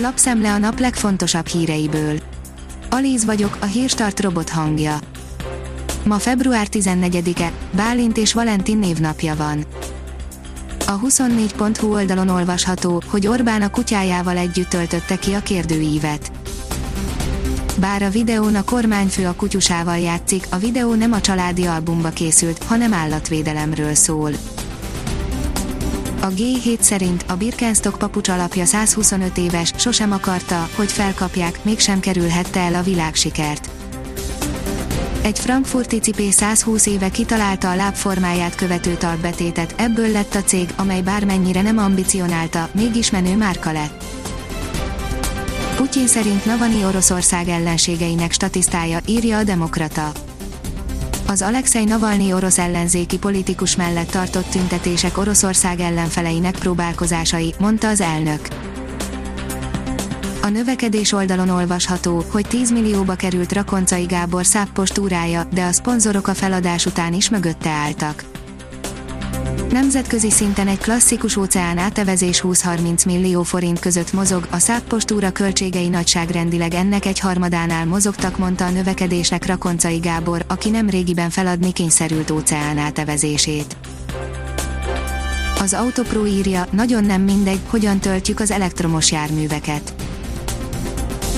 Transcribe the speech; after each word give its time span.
Lapszemle 0.00 0.52
a 0.52 0.58
nap 0.58 0.78
legfontosabb 0.78 1.46
híreiből. 1.46 2.18
Alíz 2.90 3.24
vagyok, 3.24 3.56
a 3.60 3.64
hírstart 3.64 4.20
robot 4.20 4.50
hangja. 4.50 4.98
Ma 6.04 6.18
február 6.18 6.66
14-e, 6.72 7.52
Bálint 7.76 8.16
és 8.16 8.32
Valentin 8.32 8.78
névnapja 8.78 9.36
van. 9.36 9.64
A 10.86 11.00
24.hu 11.00 11.92
oldalon 11.92 12.28
olvasható, 12.28 13.02
hogy 13.06 13.26
Orbán 13.26 13.62
a 13.62 13.70
kutyájával 13.70 14.36
együtt 14.36 14.68
töltötte 14.68 15.16
ki 15.16 15.32
a 15.32 15.40
kérdőívet. 15.40 16.30
Bár 17.80 18.02
a 18.02 18.10
videón 18.10 18.54
a 18.54 18.64
kormányfő 18.64 19.26
a 19.26 19.34
kutyusával 19.34 19.98
játszik, 19.98 20.46
a 20.50 20.56
videó 20.56 20.94
nem 20.94 21.12
a 21.12 21.20
családi 21.20 21.64
albumba 21.66 22.10
készült, 22.10 22.62
hanem 22.62 22.92
állatvédelemről 22.92 23.94
szól. 23.94 24.30
A 26.20 26.28
G7 26.28 26.80
szerint 26.80 27.24
a 27.28 27.34
Birkenstock 27.36 27.98
papucs 27.98 28.28
alapja 28.28 28.64
125 28.64 29.38
éves, 29.38 29.72
sosem 29.76 30.12
akarta, 30.12 30.68
hogy 30.74 30.92
felkapják, 30.92 31.64
mégsem 31.64 32.00
kerülhette 32.00 32.60
el 32.60 32.74
a 32.74 32.82
világsikert. 32.82 33.70
Egy 35.22 35.38
frankfurti 35.38 35.98
cipé 35.98 36.30
120 36.30 36.86
éve 36.86 37.08
kitalálta 37.08 37.70
a 37.70 37.74
lábformáját 37.74 38.54
követő 38.54 38.94
talpbetétet, 38.94 39.74
ebből 39.76 40.08
lett 40.10 40.34
a 40.34 40.42
cég, 40.42 40.68
amely 40.76 41.02
bármennyire 41.02 41.62
nem 41.62 41.78
ambicionálta, 41.78 42.68
mégis 42.72 43.10
menő 43.10 43.36
márka 43.36 43.72
lett. 43.72 44.04
Putyin 45.76 46.06
szerint 46.06 46.44
Navani 46.44 46.84
Oroszország 46.84 47.48
ellenségeinek 47.48 48.32
statisztája, 48.32 48.98
írja 49.06 49.38
a 49.38 49.44
Demokrata. 49.44 50.12
Az 51.30 51.42
Alexei 51.42 51.84
Navalnyi 51.84 52.32
orosz 52.32 52.58
ellenzéki 52.58 53.18
politikus 53.18 53.76
mellett 53.76 54.10
tartott 54.10 54.46
tüntetések 54.46 55.18
Oroszország 55.18 55.80
ellenfeleinek 55.80 56.58
próbálkozásai, 56.58 57.54
mondta 57.58 57.88
az 57.88 58.00
elnök. 58.00 58.48
A 60.42 60.48
növekedés 60.48 61.12
oldalon 61.12 61.48
olvasható, 61.48 62.24
hogy 62.30 62.46
10 62.48 62.70
millióba 62.70 63.14
került 63.14 63.52
Rakoncai 63.52 64.04
Gábor 64.04 64.46
száppostúrája, 64.46 65.44
de 65.52 65.64
a 65.64 65.72
szponzorok 65.72 66.26
a 66.26 66.34
feladás 66.34 66.86
után 66.86 67.12
is 67.12 67.30
mögötte 67.30 67.70
álltak. 67.70 68.37
Nemzetközi 69.72 70.30
szinten 70.30 70.68
egy 70.68 70.78
klasszikus 70.78 71.36
óceán 71.36 71.78
átevezés 71.78 72.42
20-30 72.44 73.06
millió 73.06 73.42
forint 73.42 73.78
között 73.78 74.12
mozog, 74.12 74.46
a 74.50 74.58
száppostúra 74.58 75.30
költségei 75.30 75.88
nagyságrendileg 75.88 76.74
ennek 76.74 77.06
egy 77.06 77.18
harmadánál 77.18 77.86
mozogtak, 77.86 78.38
mondta 78.38 78.64
a 78.64 78.70
növekedésnek 78.70 79.46
Rakoncai 79.46 79.98
Gábor, 79.98 80.44
aki 80.46 80.70
nem 80.70 80.90
régiben 80.90 81.30
feladni 81.30 81.72
kényszerült 81.72 82.30
óceán 82.30 82.78
átevezését. 82.78 83.76
Az 85.60 85.74
Autopro 85.74 86.26
írja, 86.26 86.66
nagyon 86.70 87.04
nem 87.04 87.22
mindegy, 87.22 87.60
hogyan 87.66 87.98
töltjük 87.98 88.40
az 88.40 88.50
elektromos 88.50 89.12
járműveket. 89.12 89.94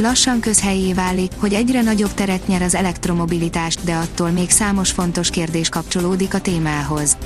Lassan 0.00 0.40
közhelyé 0.40 0.92
válik, 0.92 1.32
hogy 1.36 1.54
egyre 1.54 1.82
nagyobb 1.82 2.14
teret 2.14 2.46
nyer 2.46 2.62
az 2.62 2.74
elektromobilitás, 2.74 3.74
de 3.74 3.94
attól 3.94 4.30
még 4.30 4.50
számos 4.50 4.90
fontos 4.90 5.30
kérdés 5.30 5.68
kapcsolódik 5.68 6.34
a 6.34 6.40
témához. 6.40 7.16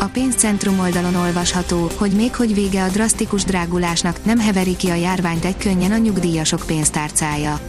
A 0.00 0.04
pénzcentrum 0.12 0.78
oldalon 0.78 1.14
olvasható, 1.14 1.90
hogy 1.96 2.12
még 2.12 2.34
hogy 2.34 2.54
vége 2.54 2.82
a 2.82 2.88
drasztikus 2.88 3.44
drágulásnak, 3.44 4.24
nem 4.24 4.38
heveri 4.38 4.76
ki 4.76 4.88
a 4.88 4.94
járványt 4.94 5.44
egy 5.44 5.56
könnyen 5.56 5.92
a 5.92 5.96
nyugdíjasok 5.96 6.62
pénztárcája. 6.66 7.60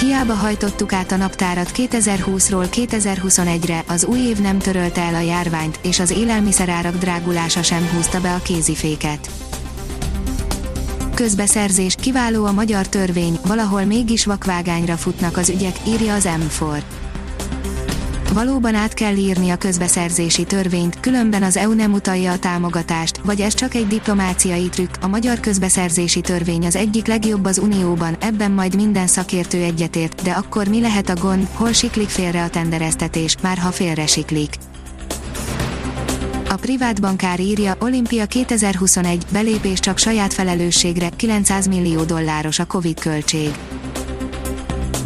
Hiába 0.00 0.34
hajtottuk 0.34 0.92
át 0.92 1.12
a 1.12 1.16
naptárat 1.16 1.70
2020-ról 1.74 2.66
2021-re, 2.72 3.84
az 3.88 4.04
új 4.04 4.18
év 4.18 4.38
nem 4.38 4.58
törölte 4.58 5.00
el 5.00 5.14
a 5.14 5.20
járványt, 5.20 5.78
és 5.82 6.00
az 6.00 6.10
élelmiszerárak 6.10 6.96
drágulása 6.96 7.62
sem 7.62 7.88
húzta 7.94 8.20
be 8.20 8.34
a 8.34 8.42
kéziféket. 8.42 9.30
Közbeszerzés, 11.14 11.94
kiváló 12.00 12.44
a 12.44 12.52
magyar 12.52 12.88
törvény, 12.88 13.38
valahol 13.46 13.84
mégis 13.84 14.24
vakvágányra 14.24 14.96
futnak 14.96 15.36
az 15.36 15.48
ügyek, 15.48 15.76
írja 15.86 16.14
az 16.14 16.28
M4. 16.28 16.82
Valóban 18.34 18.74
át 18.74 18.94
kell 18.94 19.16
írni 19.16 19.50
a 19.50 19.56
közbeszerzési 19.56 20.44
törvényt, 20.44 21.00
különben 21.00 21.42
az 21.42 21.56
EU 21.56 21.72
nem 21.72 21.92
utalja 21.92 22.32
a 22.32 22.38
támogatást, 22.38 23.16
vagy 23.24 23.40
ez 23.40 23.54
csak 23.54 23.74
egy 23.74 23.86
diplomáciai 23.86 24.68
trükk, 24.68 24.94
a 25.00 25.06
magyar 25.06 25.40
közbeszerzési 25.40 26.20
törvény 26.20 26.66
az 26.66 26.76
egyik 26.76 27.06
legjobb 27.06 27.44
az 27.44 27.58
Unióban, 27.58 28.16
ebben 28.20 28.50
majd 28.50 28.74
minden 28.74 29.06
szakértő 29.06 29.62
egyetért, 29.62 30.22
de 30.22 30.30
akkor 30.30 30.68
mi 30.68 30.80
lehet 30.80 31.08
a 31.08 31.14
gond, 31.14 31.48
hol 31.52 31.72
siklik 31.72 32.08
félre 32.08 32.42
a 32.42 32.48
tendereztetés, 32.48 33.36
már 33.42 33.58
ha 33.58 33.70
félre 33.70 34.06
siklik. 34.06 34.54
A 36.48 36.54
privát 36.54 37.00
bankár 37.00 37.40
írja, 37.40 37.76
Olimpia 37.80 38.26
2021, 38.26 39.24
belépés 39.32 39.80
csak 39.80 39.98
saját 39.98 40.32
felelősségre, 40.32 41.08
900 41.16 41.66
millió 41.66 42.02
dolláros 42.02 42.58
a 42.58 42.66
Covid 42.66 43.00
költség 43.00 43.50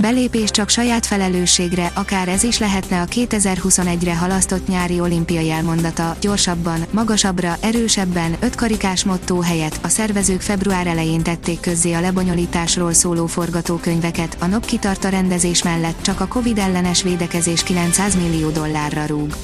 belépés 0.04 0.50
csak 0.50 0.68
saját 0.68 1.06
felelősségre, 1.06 1.90
akár 1.94 2.28
ez 2.28 2.42
is 2.42 2.58
lehetne 2.58 3.00
a 3.00 3.04
2021-re 3.04 4.16
halasztott 4.16 4.68
nyári 4.68 5.00
olimpiai 5.00 5.50
elmondata, 5.50 6.16
gyorsabban, 6.20 6.86
magasabbra, 6.90 7.56
erősebben, 7.60 8.36
ötkarikás 8.40 9.04
motto 9.04 9.40
helyett 9.40 9.78
a 9.82 9.88
szervezők 9.88 10.40
február 10.40 10.86
elején 10.86 11.22
tették 11.22 11.60
közzé 11.60 11.92
a 11.92 12.00
lebonyolításról 12.00 12.92
szóló 12.92 13.26
forgatókönyveket, 13.26 14.36
a 14.40 14.46
NOP 14.46 14.64
kitart 14.64 15.04
a 15.04 15.08
rendezés 15.08 15.62
mellett 15.62 16.02
csak 16.02 16.20
a 16.20 16.26
Covid 16.26 16.58
ellenes 16.58 17.02
védekezés 17.02 17.62
900 17.62 18.14
millió 18.14 18.50
dollárra 18.50 19.06
rúg. 19.06 19.36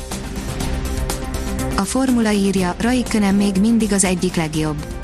A 1.77 1.83
formula 1.83 2.31
írja, 2.31 2.75
Raikkonen 2.79 3.35
még 3.35 3.57
mindig 3.61 3.93
az 3.93 4.05
egyik 4.05 4.35
legjobb 4.35 5.00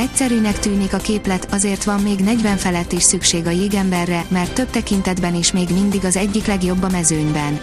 Egyszerűnek 0.00 0.58
tűnik 0.58 0.92
a 0.92 0.98
képlet, 0.98 1.52
azért 1.52 1.84
van 1.84 2.00
még 2.00 2.18
40 2.18 2.56
felett 2.56 2.92
is 2.92 3.02
szükség 3.02 3.46
a 3.46 3.50
jégemberre, 3.50 4.24
mert 4.28 4.52
több 4.52 4.70
tekintetben 4.70 5.34
is 5.34 5.52
még 5.52 5.68
mindig 5.72 6.04
az 6.04 6.16
egyik 6.16 6.46
legjobb 6.46 6.82
a 6.82 6.88
mezőnyben. 6.88 7.60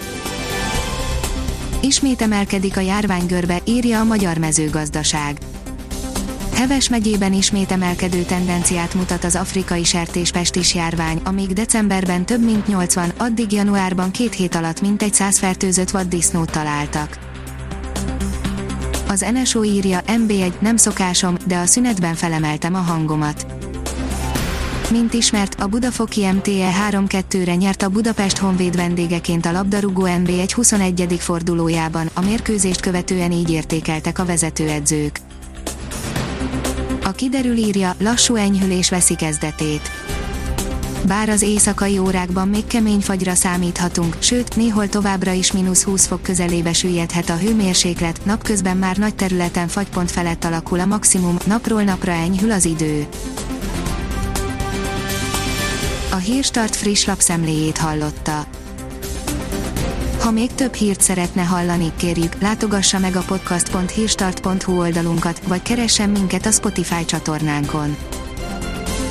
Ismét 1.81 2.21
emelkedik 2.21 2.77
a 2.77 2.79
járványgörbe, 2.79 3.61
írja 3.65 3.99
a 3.99 4.03
Magyar 4.03 4.37
Mezőgazdaság. 4.37 5.37
Heves 6.53 6.89
megyében 6.89 7.33
ismét 7.33 7.71
emelkedő 7.71 8.21
tendenciát 8.21 8.93
mutat 8.93 9.23
az 9.23 9.35
afrikai 9.35 9.83
sertéspestis 9.83 10.75
járvány, 10.75 11.21
amíg 11.23 11.53
decemberben 11.53 12.25
több 12.25 12.43
mint 12.43 12.67
80, 12.67 13.09
addig 13.17 13.51
januárban 13.51 14.11
két 14.11 14.33
hét 14.33 14.55
alatt 14.55 14.81
mintegy 14.81 15.13
100 15.13 15.37
fertőzött 15.37 15.89
vaddisznót 15.89 16.51
találtak. 16.51 17.26
Az 19.07 19.25
NSO 19.33 19.63
írja, 19.63 19.99
MB1, 20.07 20.59
nem 20.59 20.77
szokásom, 20.77 21.37
de 21.45 21.57
a 21.57 21.65
szünetben 21.65 22.15
felemeltem 22.15 22.73
a 22.75 22.77
hangomat. 22.77 23.45
Mint 24.91 25.13
ismert, 25.13 25.61
a 25.61 25.67
Budafoki 25.67 26.31
MTE 26.31 26.71
3-2-re 26.89 27.55
nyert 27.55 27.81
a 27.81 27.89
Budapest 27.89 28.37
Honvéd 28.37 28.75
vendégeként 28.75 29.45
a 29.45 29.51
labdarúgó 29.51 30.03
NB1 30.05 30.51
21. 30.55 31.15
fordulójában, 31.19 32.09
a 32.13 32.21
mérkőzést 32.21 32.79
követően 32.79 33.31
így 33.31 33.49
értékeltek 33.49 34.19
a 34.19 34.25
vezetőedzők. 34.25 35.19
A 37.03 37.11
kiderül 37.11 37.57
írja, 37.57 37.95
lassú 37.99 38.35
enyhülés 38.35 38.89
veszi 38.89 39.15
kezdetét 39.15 39.91
bár 41.07 41.29
az 41.29 41.41
éjszakai 41.41 41.97
órákban 41.97 42.47
még 42.47 42.67
kemény 42.67 42.99
fagyra 42.99 43.33
számíthatunk, 43.33 44.15
sőt, 44.19 44.55
néhol 44.55 44.89
továbbra 44.89 45.31
is 45.31 45.51
mínusz 45.51 45.83
20 45.83 46.05
fok 46.05 46.21
közelébe 46.21 46.73
süllyedhet 46.73 47.29
a 47.29 47.37
hőmérséklet, 47.37 48.25
napközben 48.25 48.77
már 48.77 48.97
nagy 48.97 49.15
területen 49.15 49.67
fagypont 49.67 50.11
felett 50.11 50.43
alakul 50.43 50.79
a 50.79 50.85
maximum, 50.85 51.37
napról 51.45 51.83
napra 51.83 52.11
enyhül 52.11 52.51
az 52.51 52.65
idő. 52.65 53.07
A 56.11 56.15
Hírstart 56.15 56.75
friss 56.75 57.05
lapszemléjét 57.05 57.77
hallotta. 57.77 58.45
Ha 60.19 60.31
még 60.31 60.53
több 60.53 60.73
hírt 60.73 61.01
szeretne 61.01 61.41
hallani, 61.41 61.91
kérjük, 61.95 62.41
látogassa 62.41 62.99
meg 62.99 63.15
a 63.15 63.23
podcast.hírstart.hu 63.27 64.79
oldalunkat, 64.79 65.41
vagy 65.47 65.61
keressen 65.61 66.09
minket 66.09 66.45
a 66.45 66.51
Spotify 66.51 67.05
csatornánkon 67.05 67.95